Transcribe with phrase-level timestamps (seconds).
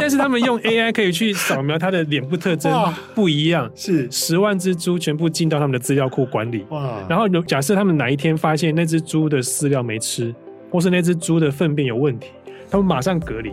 [0.00, 2.72] 但是他们用 AI 可以去扫描他的脸部特征
[3.14, 6.64] 不一样，是十万只猪全部进到他们的资料库管理。
[6.70, 7.04] 哇！
[7.08, 10.34] 然后假设他们哪一天发现那只猪的饲料没吃，
[10.70, 12.28] 或是那只猪的粪便有问题，
[12.70, 13.52] 他们马上隔离。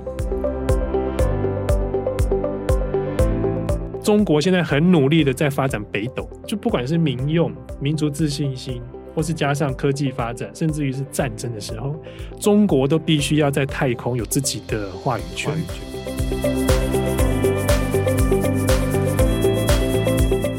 [4.01, 7.51] 中国现在很努力的在发展北斗，就不管是民用、
[7.81, 8.81] 民族自信心，
[9.13, 12.01] 或是加上科技发展，甚至于是战争的时候，
[12.39, 15.53] 中国都必须要在太空有自己的话语权。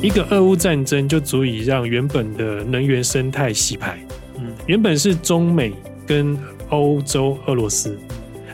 [0.00, 3.98] 一个俄乌战争就足以让原本的能源生态洗牌。
[4.36, 5.72] 嗯，原本是中美
[6.06, 6.38] 跟
[6.70, 7.98] 欧洲、俄罗斯，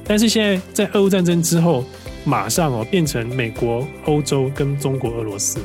[0.04, 1.84] 但是现在在俄乌战争之后。
[2.26, 5.60] 马上哦，变成美国、欧洲跟中国、俄罗斯。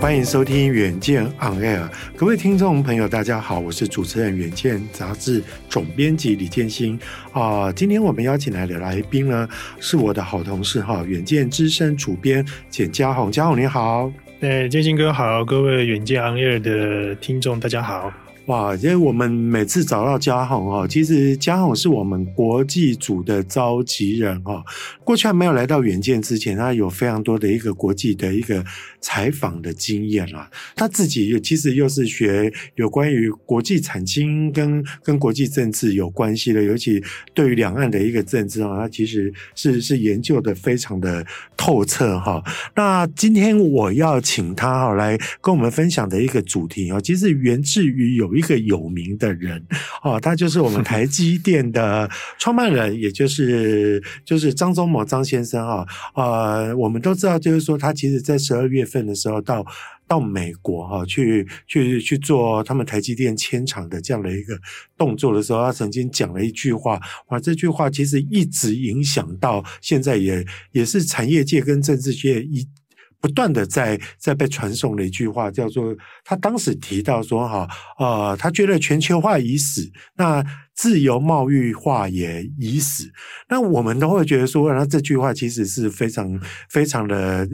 [0.00, 1.82] 欢迎收听《远见 On Air》，
[2.16, 6.98] 各位听众朋友，大家好，我是主持人《远见》杂志总编辑李建新。
[7.32, 9.46] 啊、今天我们邀请来的来宾呢，
[9.78, 18.10] 是我的好同事哈，《远见》资深主编简嘉宏，嘉宏你好，哎，建新哥好，各位《远见 On Air》的听众大家好。
[18.50, 18.74] 哇！
[18.74, 24.60] 因为我们每次找到嘉宏哦，其实嘉宏是我们国际组的召集人哦。
[25.04, 28.64] 过去还没有来到远见之前，他有非常多的一个国际的一个
[29.00, 30.50] 采访的经验啊。
[30.74, 37.00] 他自己其实又是学有关于国际产经跟跟国际政治有关系的，尤其
[37.32, 41.24] 对于两岸的一个政治啊，他其实是是研究的非常的
[41.56, 42.42] 透彻哈。
[42.74, 48.39] 那今天我要请他哈来跟我们分享的一个主题啊，其实源自于有一。
[48.40, 49.62] 一个有名的人
[50.02, 55.86] 哦，他就是我们台积电的创办人， 也就是就是张忠谋张先生啊。
[56.14, 59.64] 呃，我们都知道，就是说他其实在十二月份的时候到
[60.08, 64.58] 到美国哈去去去做他们台积电迁厂的这样的一个
[64.96, 66.98] 动作的时候，他曾经讲了一句话，
[67.28, 72.66] 哇，这句话其实一直影响到现在也，也也是产业界跟政治界一。
[73.20, 75.94] 不断的在在被传颂的一句话叫做，
[76.24, 80.44] 他当时提到说哈，呃，他觉得全球化已死，那
[80.74, 83.10] 自由贸易化也已死，
[83.48, 87.46] 那我们都会觉得说，那这句话其实是非常非常的。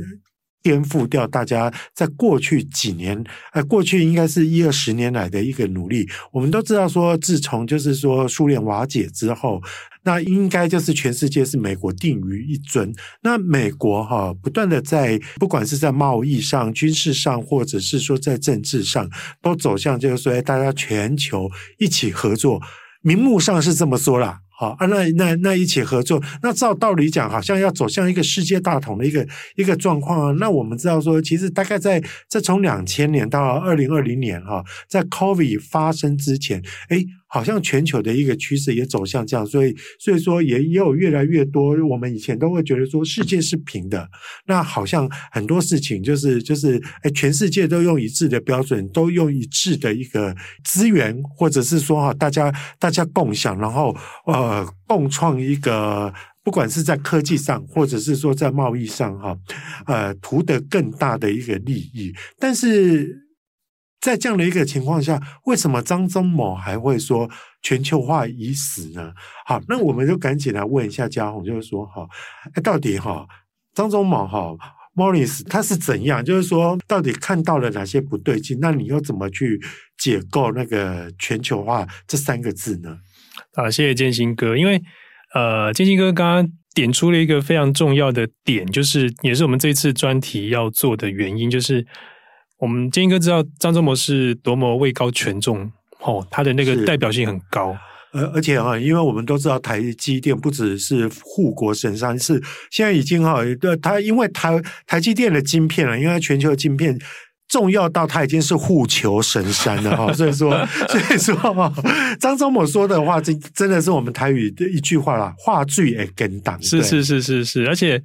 [0.66, 3.22] 颠覆掉大家在过去几年，
[3.52, 6.08] 呃，过去应该是一二十年来的一个努力。
[6.32, 9.62] 我们都知道说，自从就是说苏联瓦解之后，
[10.02, 12.92] 那应该就是全世界是美国定于一尊。
[13.22, 19.08] 那美国哈不断的在不管是在贸易上、军事上，或者是说在政治上，
[19.40, 21.48] 都走向就是说大家全球
[21.78, 22.60] 一起合作。
[23.02, 24.40] 名目上是这么说啦。
[24.58, 30.32] 好啊，那那那一起合作，那照道理讲，好像要走向一个世界大同的一个一个状况啊。
[30.40, 37.04] 那我们知道说，其实大概在在从两千年到二零二零年哈，在 COVID 发生之前，哎。
[37.36, 44.08] 好像全球的一个趋势也走向这样，所以所以说也也有越来越多，我们以前都会觉得说世界是平的，
[44.46, 53.94] 那好像很多事情就是就是哎，全世界都用一致的标准，都用一致的一个资源，或者是说哈，大家大家共享，然后
[54.24, 56.10] 呃共创一个，
[56.42, 59.36] 不管是在科技上，或者是说在贸易上哈，
[59.86, 63.25] 呃图得更大的一个利益，但是。
[64.00, 67.28] 在这样的一个情况下，为什么张忠谋还会说
[67.62, 69.12] 全球化已死呢？
[69.44, 72.06] 好，那我们就赶紧来问一下嘉宏，就是说，哈，
[72.62, 73.26] 到底哈
[73.74, 74.54] 张忠谋哈
[74.94, 76.24] Morris 他是怎样？
[76.24, 78.58] 就是说，到底看到了哪些不对劲？
[78.60, 79.60] 那你又怎么去
[79.98, 82.98] 解构那个全球化这三个字呢？
[83.54, 84.80] 好，谢谢建兴哥，因为
[85.34, 91.84] 呃，建兴哥刚刚点出了一个非常重要的点，就是也是我们这次专题要做的原因，就是。
[92.58, 97.76] 我们建英哥知道张忠谋是多么位高权重，哦，他的那个代表性很高。
[98.12, 103.40] 而而且哈，因为我们都知道台积电不只是护国神山，是现在已经哈，
[103.82, 106.98] 它因为台台积电的晶片了，因为全球的晶片
[107.46, 111.70] 重要到它已经是护球神山了哈， 所以说所以说哈
[112.18, 116.62] 张忠谋说的话，这真的是我们台语的一句话啦，话剧也跟党。
[116.62, 118.02] 是是是是是，而且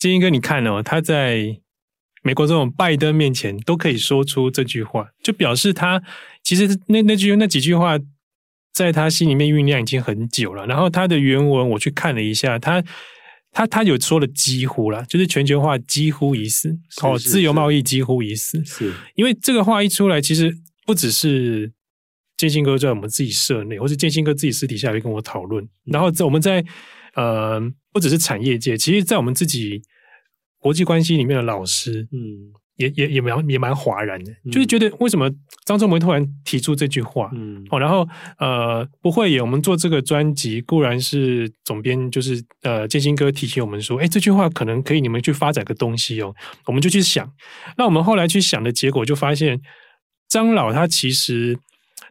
[0.00, 1.60] 金英哥，你看哦，他在。
[2.26, 6.02] 美国总统拜登面前都可以说出这句话，就表示他
[6.42, 7.98] 其实那那句那几句话
[8.72, 10.66] 在他心里面酝酿已经很久了。
[10.66, 12.82] 然后他的原文我去看了一下，他
[13.52, 18.64] 他他有说了几乎了，就是全球化几乎已死，哦，自由贸易几乎已死。
[18.64, 20.56] 是因为这个话一出来，其实
[20.86, 21.70] 不只是
[22.38, 25.68] 建兴哥在我们自己社内，或是建兴哥自己私底下会跟我讨论。
[25.84, 26.64] 然后在我们在
[27.16, 27.60] 呃，
[27.92, 29.82] 不只是产业界，其实，在我们自己。
[30.64, 35.30] 国际关系里面的老师，嗯，也也也蛮也蛮哗然的，嗯、就是觉得为什么
[35.66, 37.30] 张忠谋突然提出这句话？
[37.34, 38.08] 嗯，哦，然后
[38.38, 46.34] 呃，不会耶，我们做这个专辑固然是总编就是呃建新哥提醒我们说，哎，这句话可能可以你们去发展个东西哦，
[46.64, 47.30] 我们就去想。
[47.76, 49.60] 那我们后来去想的结果，就发现
[50.30, 51.58] 张老他其实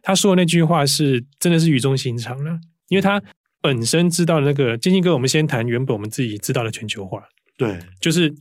[0.00, 3.20] 他说的那句话是真的是语重心长了，因为他
[3.60, 7.20] 本身知道那个建新哥，我们先谈原本我们自己知道的全球化，
[7.56, 8.34] 对，就是。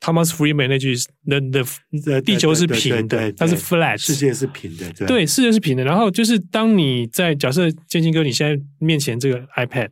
[0.00, 0.94] Thomas Friedman 那句
[1.24, 1.58] 那那
[2.06, 5.82] 呃，地球是平的，它是 flat，世界是平的，对，对，世界是平的。
[5.82, 9.88] 然后就是当你在假设建新哥你现在面前这个 iPad，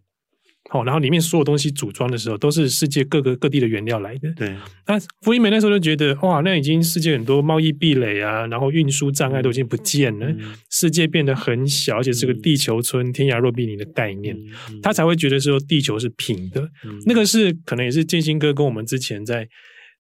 [0.77, 4.33] 好，然后里面所有东西组装的时候，都是世界各个各地的原料来的。
[4.35, 4.55] 对，
[4.87, 14.37] 那 Friedman 那时候就觉得哇，那已经世界很多贸易壁垒啊，然后运输障碍都已经不见了，嗯、世界变得很小，而且是个地球村，嗯、天涯若比邻的概念，
[14.71, 16.63] 嗯、他才会觉得说地球是平的。
[16.85, 19.49] 嗯、那个是可能也是建新哥跟我们之前在。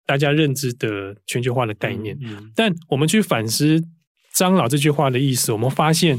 [0.09, 2.17] 大家认知的全球化的概念，
[2.55, 3.83] 但我们去反思
[4.33, 6.17] 张老这句话的意思，我们发现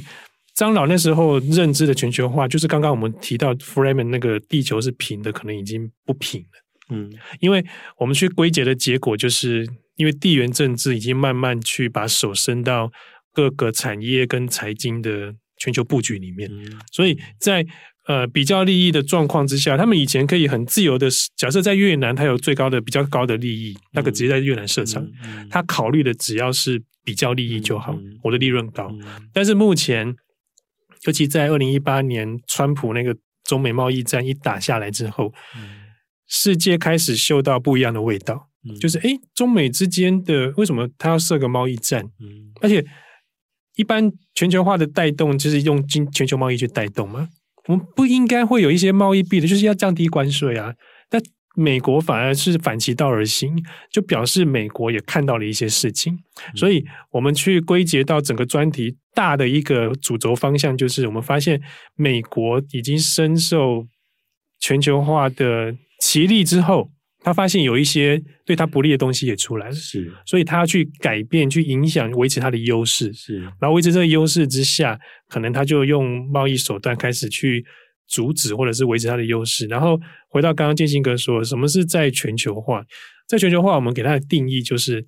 [0.58, 6.48] 张老那时候认知的全球化，就是刚刚我们提到 Friedman 那个地球是平的，可能已经不平了。
[6.90, 7.10] 嗯，
[7.40, 7.64] 因为
[8.00, 9.68] 我们去归结的结果，就是
[9.98, 12.92] 因为地缘政治已经慢慢去把手伸到
[13.32, 17.66] 各个产业跟财经的全球布局里面，嗯、所以在。
[18.08, 28.88] 呃，比较利益的状况之下，他们以前可以很自由的假设，在越南它有最高的比较高的利益，那个直接在越南设厂，嗯嗯、他考虑的只要是比较利益就好，我的利润高。
[28.94, 30.16] 嗯、但是目前，
[31.06, 35.70] 尤其在二零一八年川普那个中美贸易战一打下来之后，嗯、
[36.28, 42.04] 世界开始嗅到不一样的味道，嗯、就是诶，中美之间的为什么他要设个贸易战？
[42.20, 42.86] 嗯、而且
[43.76, 47.30] 一般全球化的带动就是用经全球贸易去带动吗？
[47.68, 50.74] 我们不应该会有一些贸易壁垒，就是要降低关税啊。
[51.10, 51.22] 但
[51.58, 53.52] 美国反而是反其道而行，
[53.92, 56.16] 就表示美国也看到了一些事情。
[56.56, 61.60] 所以，我们去归结到整个专题大的一个主轴方向，就是我们发现
[61.96, 63.88] 美国已经深受
[64.60, 66.92] 全球化的洗礼之后。
[67.20, 73.42] 他发现有一些对他不利的东西也出来了，是，所以他要去改变、去影响、维持他的优势，是。
[73.60, 77.66] 然后维持这个优势之下，可能他就用贸易手段开始去
[78.08, 79.66] 阻止或者是维持它的优势。
[79.68, 80.00] 然后
[80.30, 82.84] 回到刚刚建新哥说，什么是在全球化？
[83.28, 85.06] 在全球化，我们给它的定义就是，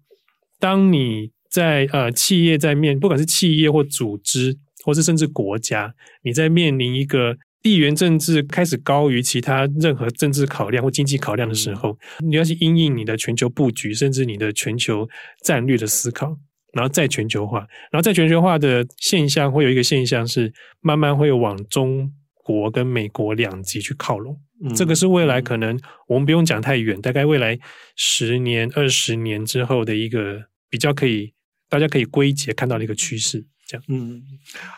[0.59, 5.93] 当你在呃企业在面，不管是企业或组织，或是甚至国家，
[6.23, 7.37] 你在面临一个。
[7.61, 11.93] 地缘政治开始高于其他任何政治考量或经济考量的时候，
[12.25, 15.05] 你要去因应你的全球布局，甚至你的全球
[15.43, 16.33] 战略的思考，
[16.71, 17.59] 然后再全球化，
[17.91, 22.09] 然后在全球化的现象会有一个现象是慢慢会往中
[22.49, 24.35] 国跟美国两极去靠拢。
[24.75, 27.59] 这个是未来可能我们不用讲太远，大概未来
[27.95, 31.33] 十年、二十年之后的一个比较可以
[31.69, 33.45] 大家可以归结看到的一个趋势。
[33.87, 34.21] 嗯，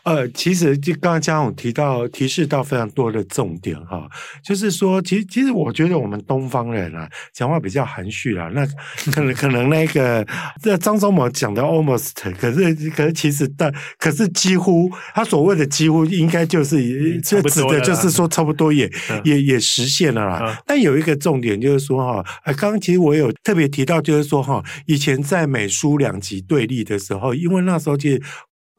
[0.03, 4.09] 呃，其实就刚刚嘉勇提到提示到非常多的重点哈，
[4.43, 8.65] 就是说，其实其实我觉得我们东方人啊，讲话比较含蓄啦，那
[9.11, 10.25] 可能可能那个
[10.61, 18.91] 这张忠谋讲的 almost，可是可是其实但可是几乎他所谓的几乎应该就是这指的就是说差不多也
[19.23, 20.61] 也也实现了啦。
[20.65, 22.23] 但有一个重点就是说哈，
[22.57, 28.21] 刚刚其实我有特别提到，就是说哈，以前在美苏两极对立的时候，因为那时候其实。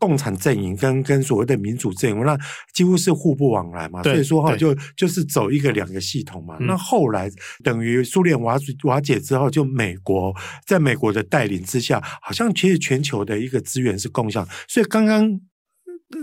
[0.02, 2.37] 共产阵营跟跟所谓的民主阵营，那
[2.75, 6.56] 几乎是互不往来嘛，所以说哈，就就是走一个两个系统嘛。
[6.59, 7.30] 嗯、那后来
[7.62, 10.35] 等于苏联瓦瓦解之后，就美国
[10.66, 15.40] 在美国的带领之下，好像其实全球的一个资源是共享，所以刚刚。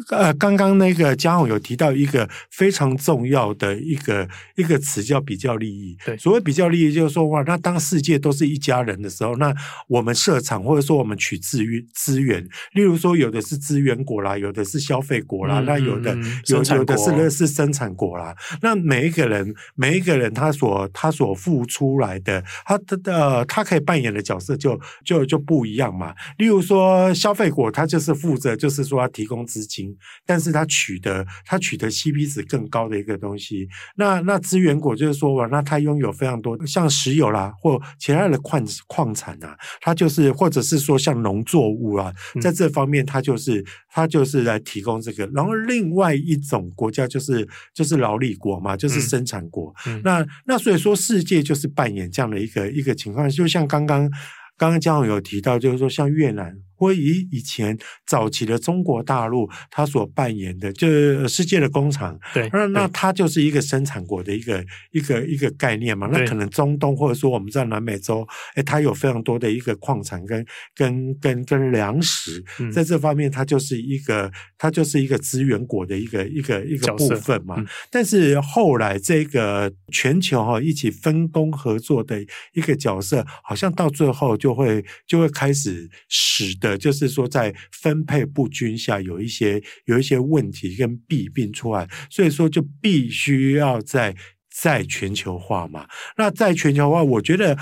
[0.09, 5.97] 呃，刚刚那个嘉宏有提到一个非常重要的一个一个词叫比较利益。
[6.05, 9.53] 对，所谓比较利益，就是说哇，那当世界都是一家人的时候，那
[9.87, 16.17] 我们设厂或者说我们取资源资源，例如说有的是资源国啦，有的是消费国啦，嗯、那有的
[16.47, 18.35] 有有的是是生产国啦。
[18.61, 26.13] 那每一个人每一个人他所他所付出来的，他的呃他可以扮演的角色就就就不一样嘛。
[26.37, 29.78] 例如说消费国，他就是负责就是说要提供资金。
[30.25, 45.25] 但是他取得他取得 CP 值更高的一个东西，那那资源国就是说哇，那他拥有非常多像石油啦或其他的矿矿产啊，他就是或者是说像农作物啊，在这方面他就是他就是来提供这个。
[45.33, 49.73] 然后另外一种国家就是就是劳力国嘛，就是生产国。
[50.03, 54.09] 那那所以说世界就是扮演这样的一个一个情况，就像刚刚
[54.57, 56.55] 刚刚嘉宏有提到，就是说像越南。
[56.79, 66.07] 或以以前早期的中国大陆，它所扮演的，就是世界的工厂，对，那那它就是一个生产国的一个一个一个概念嘛。
[66.09, 77.61] 那可能中东或者说我们在南美洲，哎，它有非常多的一个矿产跟跟跟跟粮食，在这方面它就是一个它就是一个资源国的一个一个一个部分嘛。
[77.91, 86.68] 但是后来这个全球哈一起分工合作的一个角色，好像到最后就会就会开始使得。
[86.77, 94.15] 就是说，在分配不均下，有一些有一些问题跟弊病出来，所以说就必须要在
[94.51, 95.87] 在全球化嘛。
[96.17, 97.57] 那在全球化，我觉得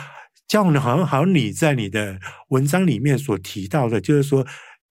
[0.47, 4.45] 嘉宏好像好像你在你的文章里面所提到的，就是说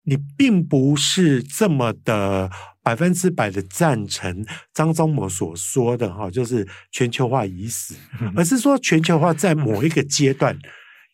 [0.04, 2.50] 你并不是这么的
[2.82, 7.96] 百分之百的赞成张忠谋所说的哈，就是全球化已死，
[8.36, 10.56] 而是说全球化在某一个阶段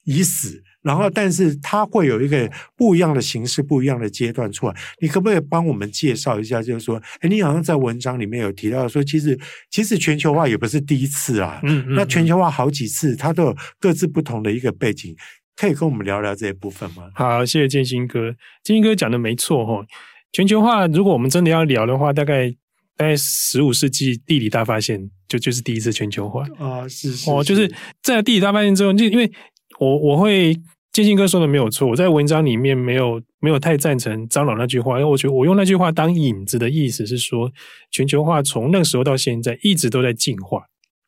[0.05, 0.63] 已死。
[0.83, 4.75] 然后，但是它会有一个不一样的形式、不一样的阶段出来。
[5.01, 6.61] 你可不可以帮我们介绍一下？
[6.63, 9.39] 就是说，哎，你好像在文章里面有提到说，其实
[9.71, 11.61] 其实全球化也不是第一次啊。
[11.63, 11.95] 嗯，嗯，嗯。
[11.95, 15.15] 那全球化好几次，它都有各自不同的一个背景，
[15.57, 17.11] 可以跟我们聊聊这一部分吗？
[17.15, 18.33] 好，谢谢建新哥。
[18.65, 19.85] 建新哥讲的没错哈。
[20.33, 22.51] 全球化，如果我们真的要聊的话，大概
[22.97, 27.71] 大概十五世纪地理大发现就就是第一次全球化啊，是是哦，就是
[28.03, 29.31] 在地理大发现之后，就因为
[29.83, 30.57] 我我会。
[30.93, 37.51] 建兴哥说的没有错，我在文章里面没有没有太赞成张老那句话，因为我觉得我用那句话当引子的意思是说，
[37.91, 40.63] 全球化从那个时候到现在一直都在进化，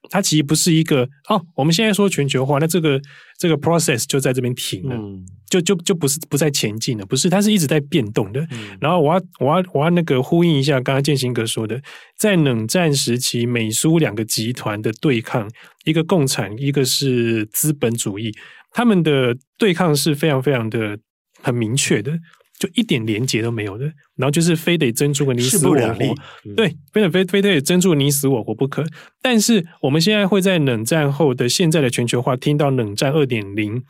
[0.08, 2.98] 它其实不是一个哦，我们现在说全球化，那这个
[3.38, 8.40] 这个 process 就在这边停了，嗯、就就就不是不再前进了，不是，它是一直在变动的。
[8.52, 11.78] 嗯、然后我要我要我要那个呼应一下刚刚建兴哥说的，
[12.18, 15.46] 在冷战时期，美苏两个集团的对抗，
[15.84, 18.32] 一个共产，一个是资本主义。
[18.74, 20.98] 他们的对抗是非常非常的
[21.40, 22.12] 很明确的，
[22.58, 23.84] 就一点连结都没有的，
[24.16, 26.14] 然后就是非得争出个你死我活，
[26.44, 28.84] 嗯、对，非得非非得争出你死我活不可。
[29.22, 33.80] 但是我们现在会在冷战后的现在的全球化听到冷战二点零，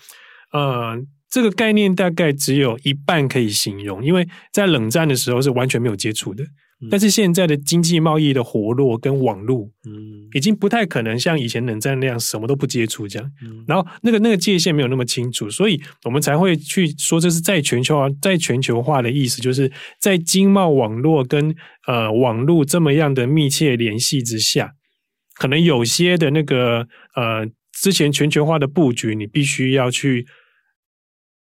[0.53, 6.45] 呃，这个概念大概只有一半可以形容，因为在冷战的时候是完全没有接触的。
[6.91, 13.33] 但是现在的经济贸易的活络跟网络，嗯，已经不太可能像以前冷战那样什么都不接触这样。
[13.67, 21.55] 然后那个那个界限没有那么清楚，所以我们才会去说这是在全球化，在全球化的意思，就是在经贸网络跟
[21.87, 24.75] 呃网络这么样的密切联系之下，
[25.37, 30.27] 可能有些的那个呃之前全球化的布局，你必须要去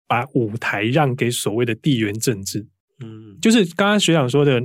[0.06, 2.68] 把舞台让给所谓的地缘政治。
[3.04, 4.62] 嗯，就是刚刚学长说的。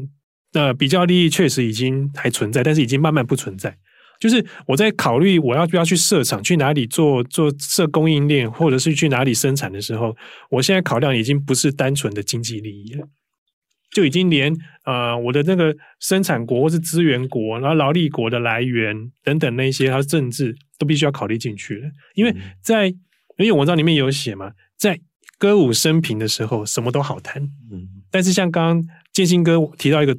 [0.52, 3.76] 那比较利益确实已经还存在，但是已经慢慢不存在。
[4.19, 10.17] 就是我在考虑我要不要去设厂，去哪里做做设供应链，或者是去哪里生产的时候，
[10.50, 13.07] 我现在考量已经不是单纯的经济利益了，
[13.93, 14.52] 就已经连
[14.85, 21.88] 呃我的那个生产国或是资源国，然后劳力国的来源等等那些，它政治都必须要考虑进去了。
[22.14, 22.97] 因为在因
[23.47, 24.99] 为文章里面有写嘛，在
[25.38, 27.40] 歌舞升平的时候，什么都好谈。
[27.71, 28.98] 嗯，但是像刚刚。
[29.19, 30.17] 建新哥提到一个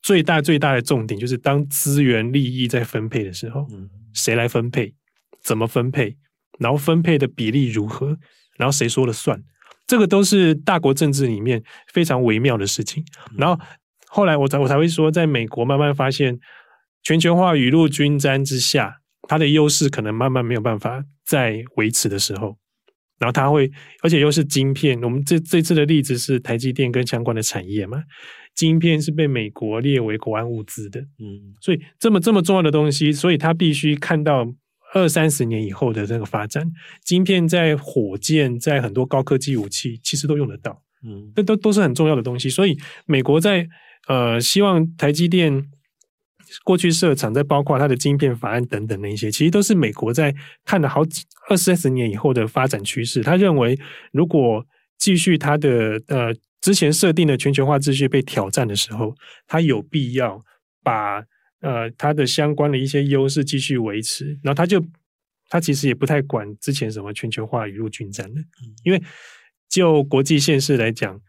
[0.00, 3.66] 最大最大的重点，就是当资源利益在分配的时候，
[4.14, 4.94] 谁来分配，
[5.42, 6.16] 怎么分配，
[6.58, 8.16] 然后分配的比例如何，
[8.56, 9.38] 然后谁说了算，
[9.86, 13.04] 这个都是大国政治里面非常微妙的事情。
[13.36, 13.62] 然后
[14.06, 16.40] 后来我才我才会说，在美国慢慢发现
[17.02, 22.56] 全球化雨露均沾之下，它的优势可能慢慢没有办法再维持的时候。
[23.20, 23.70] 然后它会，
[24.02, 25.00] 而且又是晶片。
[25.02, 28.02] 我们这这次的例子是台积电跟相关的产业嘛，
[28.56, 34.52] 晶片是被美国列为国安物资的，嗯，所以这么这么重要的东西，所以它必须看到
[34.94, 36.68] 二三十年以后的这个发展。
[37.04, 42.48] 晶片在火箭，在很多高科技武器，其实都用得到，嗯，这都都是很重要的东西。
[42.50, 43.68] 所以美国在
[44.08, 45.68] 呃希望台积电。
[46.64, 53.22] 过去设厂，再包括它的晶片法案等等那些，其实都是美国在看了好几二三十年以后的发展趋势。
[53.22, 53.78] 他认为，
[54.12, 54.64] 如果
[54.98, 59.14] 继续它的呃之前设定的全球化秩序被挑战的时候，
[59.46, 60.42] 他有必要
[60.82, 61.18] 把
[61.60, 64.38] 呃它的相关的一些优势继续维持。
[64.42, 64.84] 然后他就
[65.48, 68.40] 他其实也不太管之前什么全球化雨露均沾的，
[68.84, 69.02] 因为
[69.68, 71.20] 就国际现实来讲，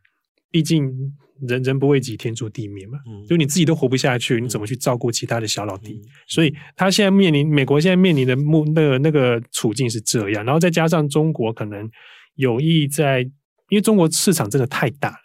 [0.50, 1.14] 毕竟。
[1.48, 2.98] 人人不为己，天诛地灭嘛。
[3.08, 5.94] 嗯，就你自己都活不下去，你怎么去照顾其他的小老弟？
[5.94, 11.90] 嗯、所以他现在面临美国现在面临的目那个那个处境是这样，然后再加上中国可能
[12.36, 13.22] 有意在，
[13.70, 15.18] 因为中国市场真的太大了，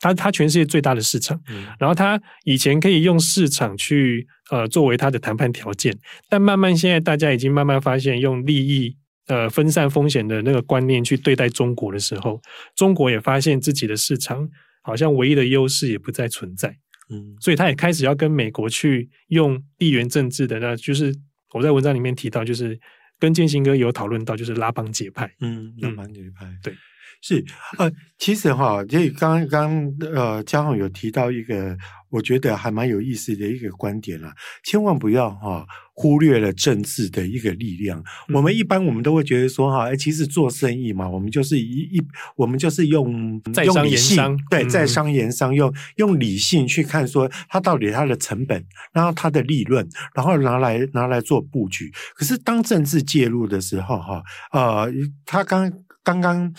[0.00, 5.96] 它它全世界最大的市场，嗯、然后它以前可以用市场去呃作为它的谈判条件，
[6.28, 12.40] 但慢慢现在大家已经慢慢发现用利益呃分散风险的那个观念去对待中国的时候，
[12.76, 14.48] 中国也发现自己的市场
[14.88, 16.74] 好像唯一的优势也不再存在。
[17.10, 21.14] 嗯，所以他也开始要跟美国去用地缘政治的，那就是
[21.52, 22.78] 我在文章里面提到，就是
[23.18, 25.30] 跟建新哥有讨论到，就是拉帮结派。
[25.40, 26.72] 嗯，拉帮结派，对。
[27.20, 27.44] 是，
[27.78, 31.76] 呃，其实哈，这刚刚呃，嘉宏有提到一个，
[32.10, 34.34] 我觉得还蛮有意思的一个观点啦，
[34.64, 37.98] 千万不要哈忽略了政治的一个力量。
[38.28, 42.02] 嗯、我们一般我们都会觉得说哈，哎，其实做生意嘛，我们就是一一，
[42.36, 51.92] 我们就是用在商言商，对，在商言商，用用理性去看说它到底它的成本，然后它的利润，然后拿来拿来做布局。
[52.14, 54.22] 可是当政治介入的时候哈，
[54.52, 54.92] 呃，
[55.24, 55.72] 他刚
[56.02, 56.52] 刚刚。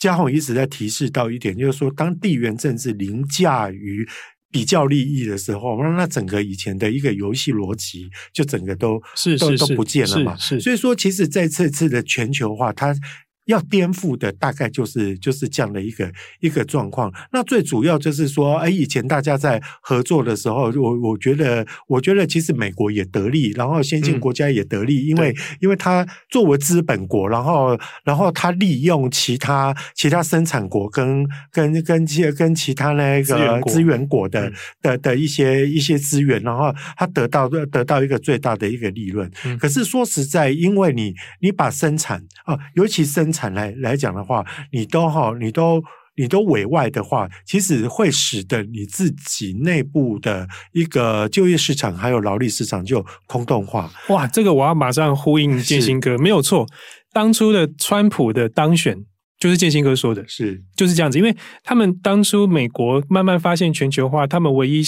[0.00, 4.08] 嘉宏一直在提示到一点，就是说，当地缘政治凌驾于
[4.50, 9.00] 比较利益的时候，那整个以前的一个游戏逻辑就整个都
[9.38, 10.36] 都都不见了嘛。
[10.36, 12.94] 所以说，其实在这次的全球化，它。
[13.50, 17.12] 要颠覆的大概就是就是这样的一个一个状况。
[17.32, 34.48] 那最主要就是说，哎，以前大家在合作的时候，我我觉得，我觉得其实美国也得利，然后先进国家也得利，嗯、因为因为它作为资本国，然后然后它利用其他其他生产国跟跟跟其跟其他那个资源国的
[34.80, 39.28] 的的，的一些一些资源，然后它得到得到一个最大的一个利润。
[39.44, 43.39] 嗯、可是说实在，因为你你把生产啊，尤其生产。
[43.48, 45.82] 来来讲的话，你都哈，你都
[46.16, 53.90] 你都委外的话，其实会使得你自己内部的一个就业市场还有劳力市场就空洞化。
[54.08, 56.66] 哇，这个我要马上呼应建新哥，没有错。
[57.12, 58.96] 当初的川普的当选
[59.38, 61.16] 就是建新哥说的，是就是这样子。
[61.16, 64.82] 因为他们当初美国慢慢发现全球化，他们唯一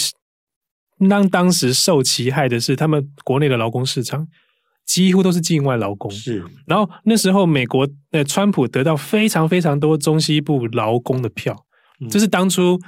[0.99, 4.27] 让当时受其害的是他们国内的劳工市场。
[4.85, 6.43] 几乎都是境外劳工，是。
[6.67, 11.65] 然后那时候美国的川普得到非常非常多中西部劳工的票，
[11.99, 12.79] 嗯、这是当初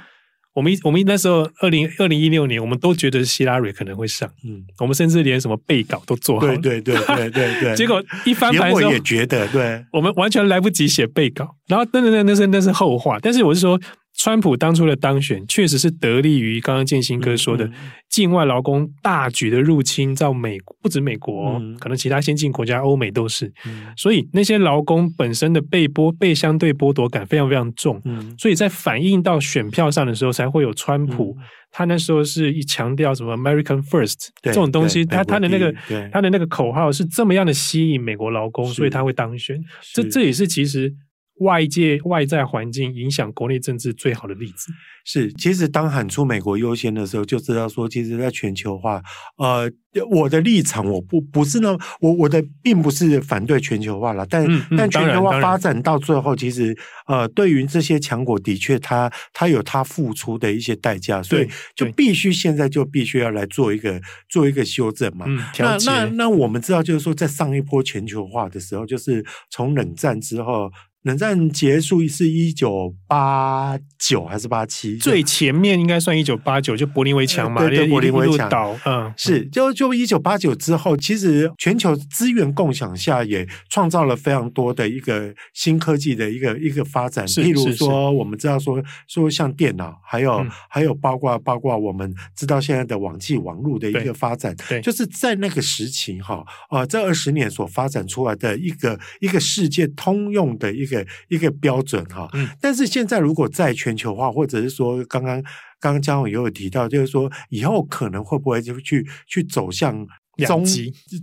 [0.54, 7.74] 我们我们那时候二零二零一六年，我们都觉得希拉蕊可能会上，嗯，我们甚至连什么备稿都做好了，对对对对对对。
[7.76, 13.18] 结果一翻盘的时候，我也觉得，对，我们完全来不及写备稿，然后等等等，那是那是后话。
[13.20, 13.80] 但是我是说。
[14.18, 17.70] 川普当初的当选，确实是得力于刚刚建新哥说的
[18.08, 23.52] 境外劳工大举的入侵到美国，不止美国，可能其他先进国家欧美都是。
[23.96, 28.02] 所以那些劳工本身的被剥被相对剥夺感非常非常重。
[28.38, 31.36] 所以在反映到选票上的时候，才会有川普。
[31.70, 35.74] 他那时候是一强调什么 American First 这种东西，他他的那个
[36.10, 39.62] 他的那个口号是这么样的吸引美国劳工，所以他会当选。
[39.92, 40.94] 这这也是其实。
[41.40, 44.72] 外界外在环境影响国内政治最好的例子
[45.04, 49.00] 是，其实当喊出美国优先的时候，就知道说，其实，在全球化，
[49.36, 49.70] 呃，
[50.10, 65.24] 我的立场我不不是呢，我我的并不是反对全球化了，但、嗯嗯、但全球化发展到最后，其实呃，对于这些强国的确，它它有它付出的一些代价，所以就必须现在就必须要来做一个做一个修正嘛。
[65.28, 70.68] 嗯、那那那我们知道，就是说，在上一波全球化的时候，就是从冷战之后。
[71.06, 74.96] 冷战结束是一九八九还是八七？
[74.96, 78.76] 最前面应该算一九八九，就柏林围墙嘛，对，对，柏林围墙倒。
[78.84, 87.24] 嗯，是，就就一九八九之后，其实全球资源共享下，也创造了非常多的一个新科技的一个一个发展。
[87.24, 100.95] 譬如说，我们知道说说像电脑，还有、嗯、还有包括包括我们知道现在的网际网络的一个发展，对，就是在那个时期哈，呃，这二十年所发展出来的一个一个世界通用的一个。
[101.28, 105.42] 一个标准哈，嗯，但是现在如果在全球化，或者是说刚刚
[105.80, 110.06] 刚刚嘉宏也有提到，就是说以后可能会不会就去去走向
[110.46, 110.64] 中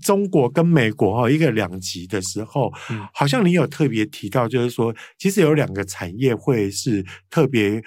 [0.02, 7.82] 中国跟美国哈一个两极的时候，嗯，好像你有特别提到，就是说其实有两个产业会是特别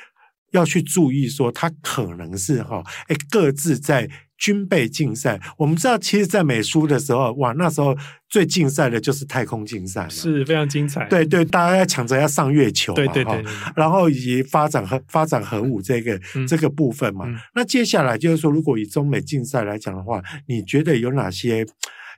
[0.52, 4.08] 要去注意，说它可能是哈，哎，各自在。
[4.38, 7.96] 军备竞赛，我们知道，其实，在美苏的时候，哇，那时候
[8.28, 11.08] 最竞赛的就是太空竞赛，是非常精彩。
[11.08, 13.44] 对对，大家要抢着要上月球嘛，对对对，
[13.74, 17.24] 然后以及发展核发展核武这个、嗯、这个部分嘛。
[17.26, 21.66] 嗯、那接下来就是说，如果以中美竞赛来讲的话，你觉得有哪些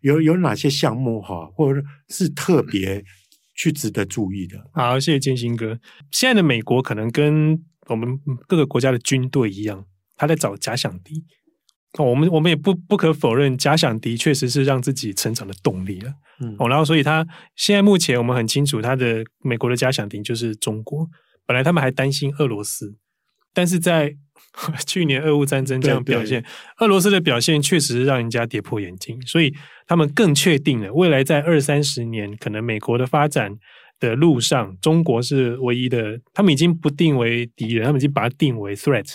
[0.02, 3.04] 有有哪些项目哈，或者是特别
[3.54, 4.58] 去值得注意的？
[4.72, 5.78] 好，谢谢建兴哥。
[6.10, 9.84] 现在的美国可能跟我们各个国家的军队一样，
[10.16, 11.24] 他在找假想敌。
[11.96, 16.12] 哦，我们我们也不不可否认，假想敌确实是让自己成长的动力了。
[16.40, 21.08] 嗯，哦，然后所以他现在目前我们很清楚，他的美国的假想敌就是中国。
[21.46, 22.94] 本来他们还担心俄罗斯，
[23.54, 24.14] 但是在
[24.86, 26.44] 去年俄乌战争这样表现，
[26.78, 29.54] 俄罗斯的表现确实是让人家跌破眼镜，所以
[29.86, 33.56] 他们更确定了未来在二三十年，可能美国的发展
[33.98, 36.20] 的路上，中国是唯一的。
[36.34, 39.14] 他们已经不定为敌人，他们已经把它定为 threat，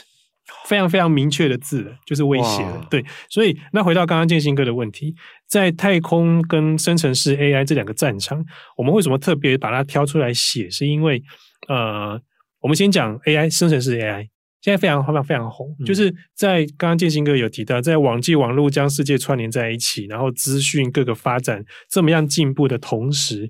[0.65, 2.85] 非常非常明确的字了，就是威胁了。
[2.89, 5.15] 对，所以那回到刚刚建新哥的问题，
[5.47, 8.43] 在太空跟生成式 AI 这两个战场，
[8.77, 10.69] 我们为什么特别把它挑出来写？
[10.69, 11.21] 是因为
[11.67, 12.19] 呃，
[12.61, 14.29] 我们先讲 AI 生成式 AI。
[14.61, 23.49] 现在非常非常非常红，嗯、就是在刚刚建新哥有提到，在网际网络将世界串联在一起，然后资讯各个发展这么样进步的同时，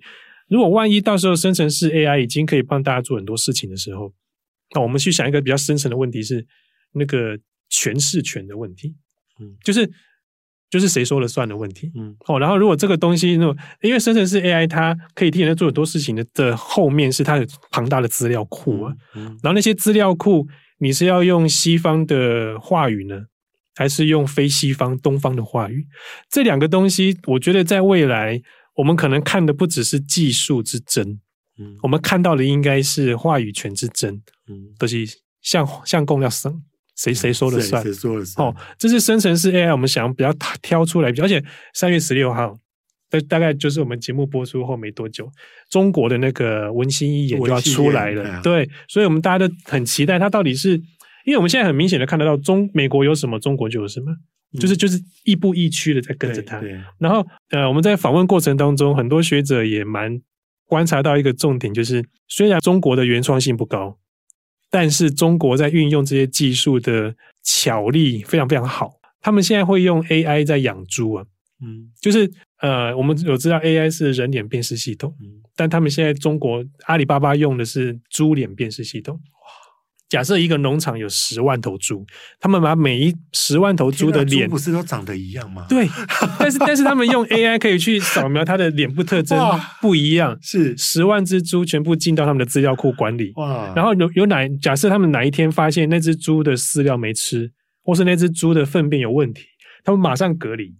[0.50, 4.12] 如果万一到时候生成式 AI 已经可以帮大家做很多事情的时候，
[4.74, 6.44] 那我们去想一个比较深层的问题是
[6.94, 7.38] 那个
[7.70, 8.96] 诠释权的问题，
[9.40, 9.90] 嗯，就是
[10.70, 13.46] 就是谁说了算的问题，嗯，哦，然后如果这个东西，那
[13.82, 20.48] 因为生成式 AI 它可以替人做很多事情的的后面是它的庞大的资料库啊，嗯，然后那些资料库。
[20.80, 23.28] 你是要用西方的话语呢，
[23.74, 25.88] 还是用非西方东方的话语？
[26.30, 28.42] 这两个东西，我觉得在未来，
[28.76, 31.22] 我们可能看的不只是技术之争，
[31.58, 34.14] 嗯，我们看到的应该是话语权之争，
[34.50, 35.06] 嗯，都是
[35.42, 36.62] 像像共要生，
[36.96, 37.82] 谁谁说了算？
[37.84, 38.48] 谁说了算？
[38.48, 42.58] 哦，这是生成式 AI，我们想比较挑出来，而且三月十六号。
[43.14, 45.30] 大大概就是我们节目播出后没多久，
[45.70, 50.72] 中国的那个文心一言就要出来了，对，所以我们大家都很期待它到底是，
[51.24, 54.12] 因为我们现在很明显的看得到中美国有什么，中国就有什么，
[54.60, 56.60] 就是就是亦步亦趋的在跟着它。
[56.98, 60.20] 然后呃，我们在访问过程当中，很多学者也蛮
[60.66, 63.96] 观察到一个重点，就是虽然中国的原创性不高，
[64.74, 68.90] 但是中国在运用这些技术的巧力非常非常好。
[69.22, 71.26] 他们现在会用 AI 在养猪啊，
[71.62, 72.32] 嗯，就是。
[72.64, 79.20] 呃，我们有知道 AI 是人脸辨识系统，嗯，但他们现在中国阿里巴巴用的是猪脸辨识系统。
[80.14, 82.06] 哇，假设一个农场有十万头猪，
[82.40, 85.66] 他们把每一十万头猪的脸，不是都长得一样吗？
[85.68, 85.88] 对，
[86.40, 89.38] 但是 但是他们用 AI 可以去扫描它的脸部特征
[89.82, 93.32] 不一样，是十万只猪全部进到他们的资料库管理。
[93.36, 97.52] 哇，然后有有哪假设他们哪一天发现那只猪的饲料没吃，
[97.84, 99.44] 或是那只猪的粪便有问题，
[99.84, 100.76] 他们马上隔离。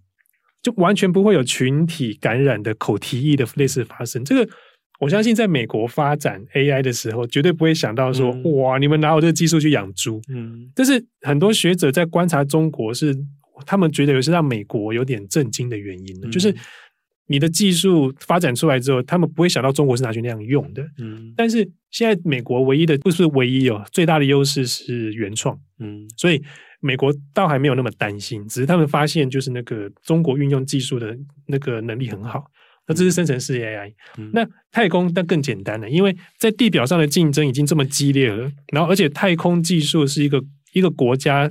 [0.62, 4.24] 就完全不会有群体感染的口蹄疫的类似发生。
[4.24, 4.50] 这个
[5.00, 10.20] 我相信，在美国发展 AI 的时候，绝对不会想到说，嗯、哇，你们拿我这个技术去养猪。
[10.28, 13.18] 嗯，但是很多学者在观察中国是，是
[13.66, 16.54] 他们觉得有些让美国有点震惊的原因、嗯、就是
[17.26, 20.82] 你的技术发展出来之后，他们不会想到中国是拿去那样用的。
[20.98, 25.58] 嗯，但是现在美国唯一的不是唯一哦最大的优势是原创。
[25.78, 26.42] 嗯，所以。
[26.80, 32.44] 美国倒还没有那么担心，只是他们发现就是那个中国运用技术的那个能力很好。
[32.86, 33.92] 那这是生成式 AI。
[34.18, 40.42] 嗯、那太空但更简单了，因为在地表上的竞争已经这么激烈了，然后而且太空技术是一个
[40.72, 41.50] 一个国家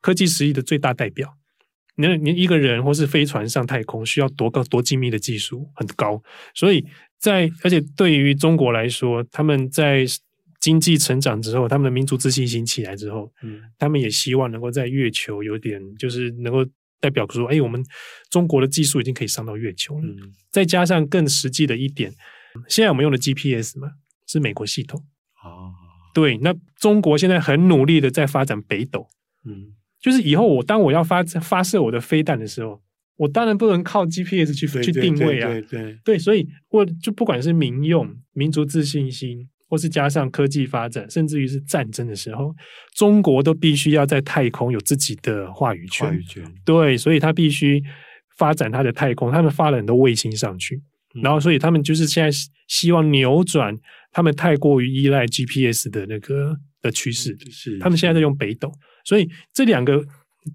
[0.00, 1.34] 科技实力的最大代表。
[1.96, 6.22] 你你一个人或是飞船上太空需要多高多精密的技术很高，
[6.54, 6.84] 所以
[7.18, 10.06] 在而且对于中国来说，他们在。
[10.58, 16.66] 经济成长之后，他们的民族自信心起来之后，嗯，他们也希望能够在月球有点，就是能够
[17.00, 17.84] 代表说，哎，我们
[18.30, 20.06] 中国的技术已经可以上到月球了。
[20.06, 22.12] 嗯，再加上更实际的一点，
[22.68, 23.90] 现在我们用的 GPS 嘛，
[24.26, 25.04] 是美国系统。
[25.44, 25.72] 哦，
[26.14, 29.08] 对，那中国现在很努力的在发展北斗。
[29.44, 32.82] 嗯，就是以后我当我要发发射我的飞弹的时候，
[33.16, 35.48] 我当然不能靠 GPS 去去定位啊。
[35.48, 39.48] 对对，对，对，对，对，所以我就不管是民用、民族自信心。
[39.68, 42.54] 或是加上科技发展，甚至于是战争的时候，
[42.94, 46.08] 中国都必须要在太空有自己的话语权。
[46.08, 46.44] 话语权。
[46.64, 47.82] 对，所以他必须
[48.38, 49.32] 发展他的太空。
[49.32, 50.76] 他们发了很多卫星上去，
[51.14, 53.76] 嗯、然后所以他们就是现在希望扭转
[54.12, 57.36] 他们太过于依赖 GPS 的那个的趋势。
[57.50, 58.70] 是，他们现在在用北斗，
[59.04, 59.98] 所以这两个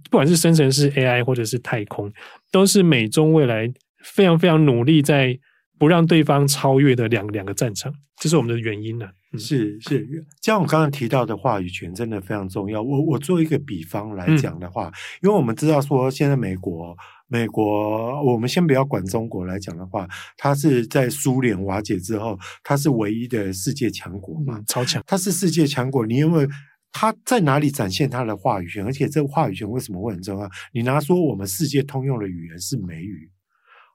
[0.09, 2.11] 不管是生成式 AI 或者是太空，
[2.51, 3.69] 都是美中未来
[4.03, 5.37] 非常非常努力在。
[5.81, 9.39] 不让对方超越的两两个战场，这是我们的原因呢、啊嗯。
[9.39, 10.07] 是是，
[10.39, 12.79] 像我刚刚提到的话语权真的非常重要。
[12.83, 16.95] 我我做一个比方来讲的话，嗯、因为我们知道说，现在美国
[17.27, 25.01] 美国，我们先不要管中国来讲的话，它是在苏联瓦解之后，它是唯一的世界强国嘛，嗯、超强。
[25.07, 26.47] 它是世界强国，你因为
[26.91, 28.85] 它在哪里展现它的话语权？
[28.85, 30.47] 而且这个话语权为什么会很重要？
[30.73, 33.31] 你拿说我们世界通用的语言是美语，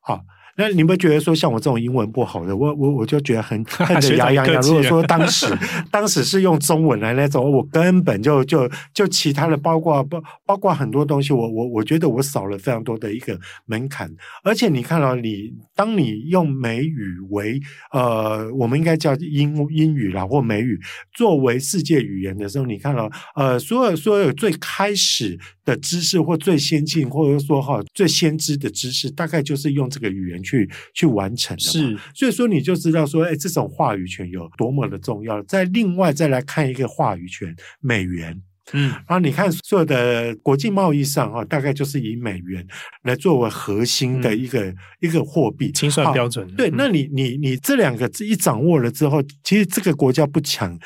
[0.02, 0.20] 好。
[0.56, 4.62] 那你们觉得说像我这种英文不好的，我我我就觉得很 恨得牙痒痒。
[4.62, 5.46] 如果说当时
[5.90, 14.10] 当时是用中文来那种，我根本就就就其他的，包括包包括很多东西，我我我觉得我少了非常多的一个门槛。
[14.42, 17.60] 而且你看到你当你用美语为
[17.92, 20.80] 呃，我们应该叫英英语啦或美语
[21.12, 31.62] 作为世界语言的时候，你看到呃，所有所有最开始的知识或最先进或者说哈最先知的知识，大概就是用这个语言去去完成的。
[31.62, 35.42] 是，所以说你就知道说，哎，这种话语权有多么的重要。
[35.42, 38.40] 再另外再来看一个话语权，美元。
[38.72, 42.66] 嗯，然后你看所有的国际贸易上啊，大概就是以美元
[43.02, 46.46] 来作为核心的一个、嗯、一个货币清算标准。
[46.56, 50.78] 对，那你你你这两个一掌握了之后，其实这个国家不强。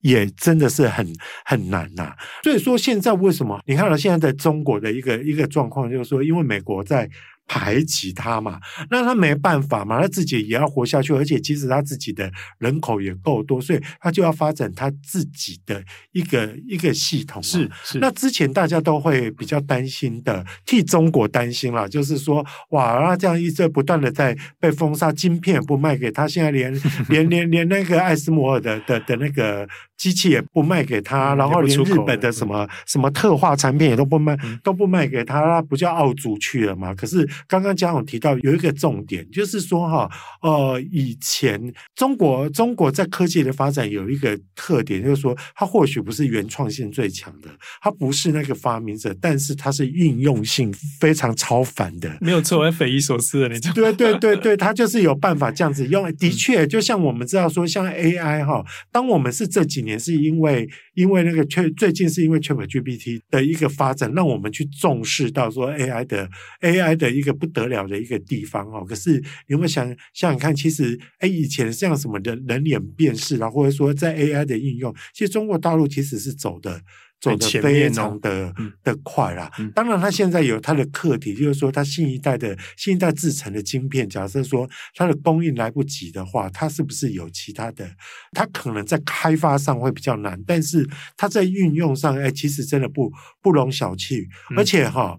[0.00, 1.04] 也真的是很
[1.44, 7.10] 很难呐、啊，所以说现在为什么你看到现在在中国的一个一个状况，就是说，因为美国在。
[7.48, 15.82] 排挤他嘛，那他没办法嘛，他自己也要活下去，而且其实他自己的人口也够多，所以他就要发展他自己的
[16.12, 17.42] 一个一个系统。
[17.42, 17.98] 是是。
[18.00, 26.70] 那之前大家都会比较担心的，替中国担心了，就是说，哇，那这样一直不断的在被封杀，晶片也不卖给他，现在连
[27.08, 36.94] 连连连那个艾斯摩尔的的的那个机器也不卖给他，然后连日本的什么什么特化产品也都不卖，都不卖给他，那不叫傲主去了嘛？
[36.94, 37.26] 可是。
[37.46, 40.10] 刚刚嘉荣提到有一个重点，就是说哈，
[40.42, 47.48] 呃，以前中国中国在科技的发展有一个特点，就是说它或许不是原创性最强的，
[47.80, 53.72] 它不是那个发明者，但是它是运用性非常超凡的，没有错，匪夷所思的那种。
[53.74, 56.12] 对对对对， 它就是有办法这样子用。
[56.16, 66.28] 的确，就像我们知道说，像 AI 哈，当我们是这几年是因为因为那个确最近是因为 ChatGPT 的一个发展，让我们去重视到说 AI 的
[66.60, 67.38] AI 的一个。
[67.38, 76.82] 不得了的一个地方哦，可是你有没有想想想看，其实哎，以前像什么的人脸辨识啊，或者说在 AI 的应用，其实中国大陆其实是走的
[77.20, 78.52] 走的非常的
[78.82, 79.50] 的快啦。
[79.74, 87.88] 当然，它现在有它的课题，就是说它新一代的新一代制成的晶片，假设说它的供应来不及的话，它是不是有其他的？
[88.32, 94.26] 它可能在开发上会比较难，但是它在运用上，哎，其实真的不不容小觑，
[94.56, 95.18] 而且哈。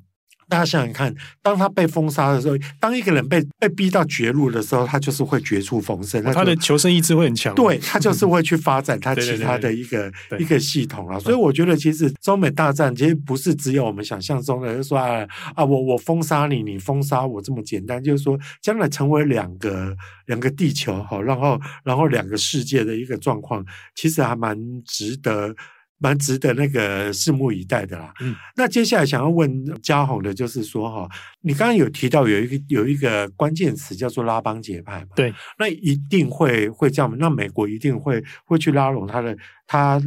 [0.49, 7.53] 大家想想看，当他被封杀的时候，当一个人被被逼到绝路的时候，他就是会绝处逢生，他的求生意志会很强。
[7.53, 11.19] 对，他就是会去发展他其他的一个一个系统啊。
[11.19, 18.03] 所以我觉得，其实中美大战其实不是只有我们想象中的，就是说啊啊，我我封杀你，你封杀我这么简单。
[18.03, 25.55] 就是说，将来成为两个两个地球好，然后然后两个世界的一个状况，其实还蛮值得。
[25.99, 28.11] 蛮值得那个拭目以待的啦。
[28.21, 31.07] 嗯，那接下来想要问嘉宏的，就是说哈，
[31.41, 35.09] 你刚刚有提到有一个有一个关键词叫做拉帮结派嘛？
[35.15, 40.01] 对，那一定会会这样，那美国一定会会去拉拢他的他。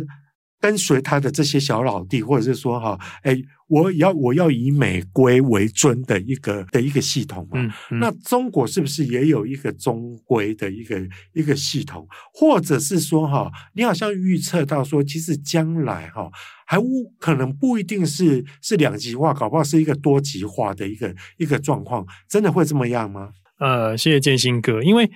[0.62, 7.60] 跟随他的这些小老弟，或者是说哈，哎，我要我要以美规为尊的一个的一个系统嘛。
[7.60, 12.06] 嗯嗯、那中国是不是也有一个中规的一个一个系统？
[12.32, 16.30] 或者是说哈，你好像预测到说，其实将来哈
[16.64, 16.78] 还
[17.18, 23.30] 可能不一定是是两极化，搞不好是一个多极化的一个一个状况，真的会这么样吗？
[23.58, 25.10] 呃，谢谢建新哥，因为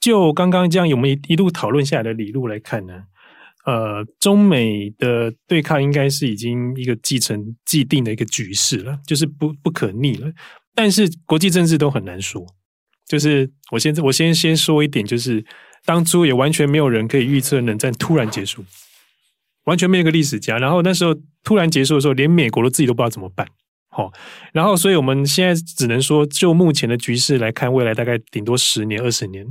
[0.00, 3.02] 就刚刚这样我们一一路讨论下来的理路来看呢。
[3.66, 10.32] 呃，中美的对抗应该是已经一个既成既定的一个局势了，就是不不可逆了。
[10.74, 12.46] 但是国际政治都很难说。
[13.08, 15.44] 就是我先我先先说一点，就是
[15.84, 18.64] 当初也完全没有人可以预测冷战突然结束，
[19.64, 20.58] 完全没有一个历史家。
[20.58, 23.46] 然后那时候突然结束的时候，连美国都自己都不知道怎么办。
[23.96, 24.12] 好，
[24.52, 29.42] 然后所以我们现在只能说，就目前的局势来看，未来大概顶多十年、二十年，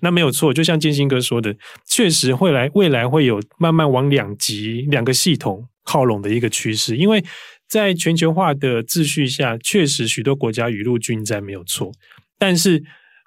[0.00, 0.52] 那没有错。
[0.52, 1.54] 就像建兴哥说的，
[1.86, 6.96] 确实会来，未来会有慢慢往两极、两个系统靠拢的一个趋势。
[6.96, 7.24] 因为
[7.68, 11.92] 在全球化的秩序下，确实许多国家雨露均沾，没有错。
[12.40, 12.82] 但是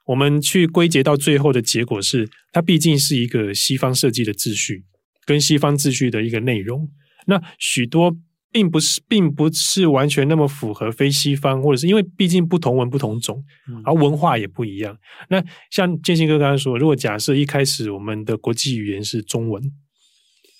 [0.07, 4.83] 我们去归结到最后的结果是，它毕竟是一个西方设计的秩序，
[5.25, 6.89] 跟西方秩序的一个内容。
[7.27, 8.17] 那许多。
[8.55, 13.43] 并不是，并不是完全那么符合非西方，或者是因为毕竟不同文不同种，
[13.83, 14.97] 而文化也不一样。
[15.27, 19.61] 那像建新哥刚刚说，如果假设一开始我们的国际语言是中文，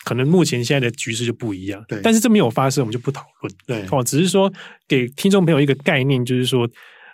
[0.04, 1.82] 可能目前现在的局势就不一样。
[1.88, 3.56] 对，但是这没有发生，我们就不讨论。
[3.66, 4.52] 对，哦，只是说
[4.90, 6.70] 给听众朋友一个概念，就是说，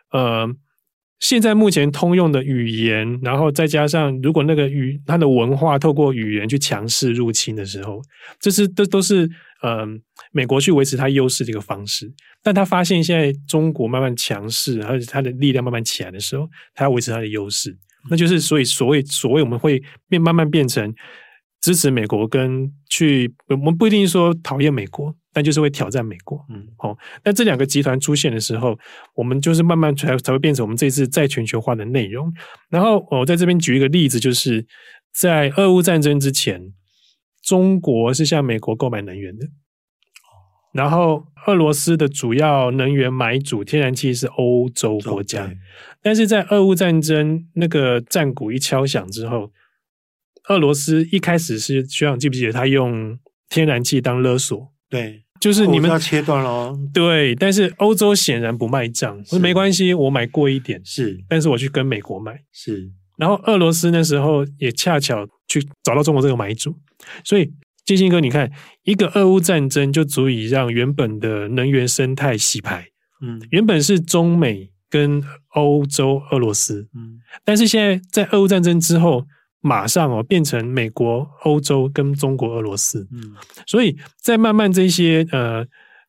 [0.10, 0.50] 呃，
[1.22, 8.02] 现在目前通用的语言，然后再加上如果那个语它的文化透过语言去强势入侵的时候，
[8.40, 9.30] 这是这都是
[9.62, 9.86] 呃
[10.32, 12.12] 美国去维持它优势的一个方式。
[12.44, 17.78] 但他发现现在中国慢慢强势，而且它的力量慢慢起来的时候，他要维持它的优势，
[18.10, 20.92] 那就是所以所谓所谓我们会变慢慢变成
[21.62, 25.16] 支持美国跟去我们不一定说讨厌美国。
[25.34, 28.78] 但就是会挑战美国，嗯，好，那这两个集团出现的时候，
[29.16, 32.32] 我们就是慢慢才才会变成我们这次再全球化的内容。
[32.70, 34.66] 然后我在这边举一个例子，就是
[35.14, 36.74] 在俄乌战争之前，
[37.42, 39.48] 中国是向美国购买能源的，
[40.74, 45.50] 然后俄罗斯的主要能源买主天然气是欧洲国家，
[46.02, 49.52] 但是在俄乌战争那个战鼓一敲响之后，
[50.50, 53.18] 俄罗斯一开始是学长记不记得他用
[53.48, 54.72] 天然气当勒索？
[54.92, 56.78] 对，就是你们要切断了。
[56.94, 60.82] 对，但是欧洲显然不卖账，没关系，我买贵一点。
[60.84, 62.44] 是，但是我去跟美国买。
[62.52, 66.76] 是，然后俄罗斯那时候也恰巧去找到中国这个买主，
[67.24, 67.50] 所以
[67.86, 68.52] 建兴哥，你看
[68.84, 72.88] 一个俄乌战争就足以让原本的能源生态洗牌，
[73.22, 75.24] 嗯，原本是中美跟
[75.54, 79.26] 欧洲、俄罗斯，嗯，但是现在在俄乌战争之后。
[79.62, 83.08] 马上哦，变成美国、欧洲跟中国、俄罗斯。
[83.12, 85.66] 嗯，所以在慢慢这些呃，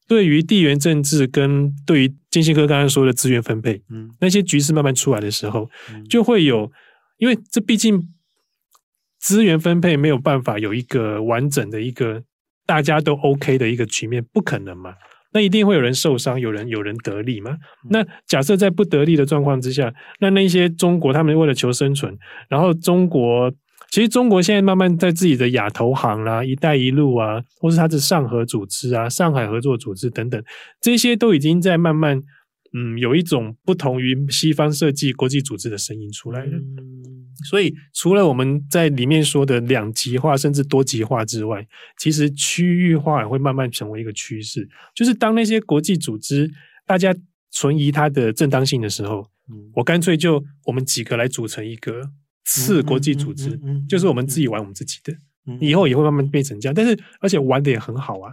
[0.08, 5.70] 对于地缘政治跟对于金星哥刚刚说的资源分配，嗯，那些局势慢慢出来的时候，
[6.08, 6.72] 就会有，
[7.18, 8.08] 因为这毕竟
[9.18, 12.22] 资源分配没有办法有一个完整的一个
[12.64, 14.94] 大家都 OK 的一个局面，不可能嘛。
[15.32, 17.56] 那一定会有人受伤，有人有人得利嘛？
[17.90, 22.16] 那假设在不得利的状况之下，那那些中国他们为了求生存，
[22.48, 23.50] 然后中国
[23.90, 30.42] 其实中国现在慢慢在自己的亚投行啦、啊、一带一路啊，或是它的上合组织啊、上海合作组织等等，
[30.80, 32.18] 这些都已经在慢慢
[32.74, 36.52] 嗯有一种不同于西方设计国际组织的声音出来了。
[37.44, 41.66] 所以，除了我们在里面说的两极化甚至多极化之外，
[41.98, 44.68] 其实区域化也会慢慢成为一个趋势。
[44.94, 46.50] 就是当那些国际组织
[46.86, 47.14] 大家
[47.50, 49.28] 存疑它的正当性的时候，
[49.74, 52.10] 我干脆就我们几个来组成一个
[52.44, 55.14] 次国际组织，就是我们自己玩我们自己的。
[55.60, 58.32] 以后也会慢慢变成这样，但是而且玩的也很好啊。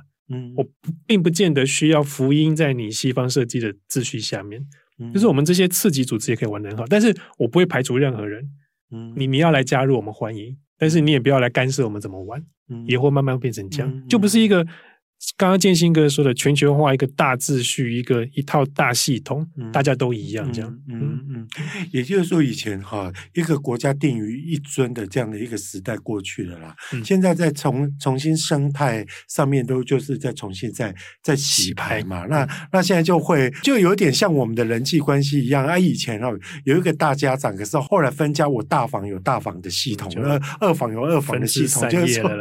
[0.55, 0.63] 我
[1.07, 4.63] 并不见得需要福音在你西方设计的秩序下面，
[5.11, 6.85] 就是我们这些次级组织也可以玩得很好。
[6.87, 8.47] 但是我不会排除任何人。
[8.91, 14.65] 嗯，你你要来加入我们欢迎，但是你也不要来干涉我们怎么玩，嗯，也会慢慢变成这样，嗯，就不是一个。
[15.35, 20.79] 刚刚建新哥说的全球化一个大秩序，一个一套大系统，嗯、大家都一样这样。
[20.87, 21.47] 嗯嗯，嗯，
[21.91, 26.73] 也就是说，以前哈一个国家定于一尊的这样的一个时代过去了啦。
[26.93, 32.25] 嗯、现在在重重新生态上面都就是在重新在在洗牌嘛。
[32.25, 35.77] 那那现在就会就有点像我们的人际关系一样啊。
[35.77, 36.31] 以前哦
[36.63, 42.31] 有一个大家长，可是后来分家，我大房有大房的系统，二二房有二房的系统，就是说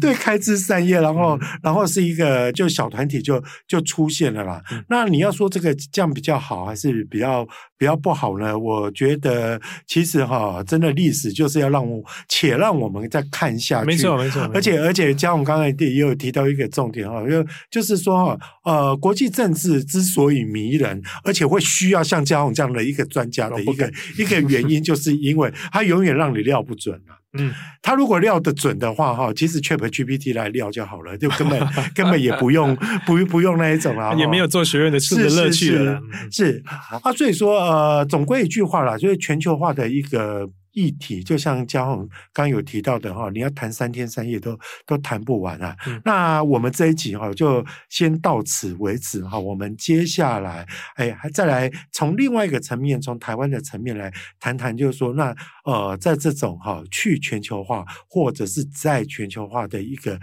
[0.00, 2.21] 对开枝散叶，然后、嗯、然后是一个。
[2.22, 4.62] 呃，就小团体就就出现了啦。
[4.70, 8.56] 嗯、那你要说这个这样比较好，还是比较比较不好呢？
[8.58, 13.86] 我觉得其实哈，真的历史就是要让我且让我们再看下去。
[13.86, 14.42] 没错，没错。
[14.54, 27.21] 而且而且，嘉宏刚才也有提到一个重点哈，就就是说哈呃，国际政治之所以迷人，而且会需要像嘉宏这样的一个专家的一个一个原因，就是因为他永远让你料不准啊。
[27.38, 31.60] 嗯，他如果料得准的话，哈，其实 ChatGPT 来料就好了，就根本
[31.94, 36.00] 根本也不用不不用那一种啊，也没有做学院的事的乐趣了。
[36.30, 36.64] 是，是，是
[37.02, 40.48] 啊，所以说呃，总归一句话啦，就是全球化的一个。
[40.72, 45.76] 议题就像嘉宏刚有提到的哈，你要谈三天三夜都都谈不完啊。
[45.86, 49.38] 嗯、那我们这一集哈就先到此为止哈。
[49.38, 60.18] 我们接下来哎还再来从另外一个层面，从台湾的层面来谈谈，就是说那呃在这种哈去全球化或者是在全球化的一个。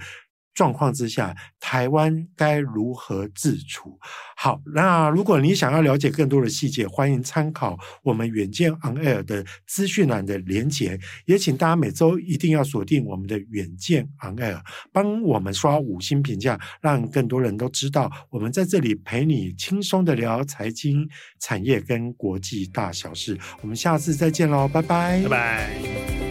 [0.53, 3.97] 状况之下，台湾该如何自处？
[4.35, 10.99] 好，那如果你想要了解更多的细节，欢迎参考我们远见 On Air 的资讯栏的连结。
[11.25, 21.07] 也请大家每周一定要锁定我们的远见 On Air，帮我们刷五星评价，让更多人都知道我们在这里陪你轻松的聊财经、
[21.39, 23.38] 产业跟国际大小事。
[23.62, 26.28] 我们下次再见喽，拜拜，拜拜。